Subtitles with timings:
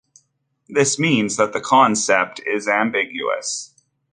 [0.67, 3.75] This means that the concept is ambiguous.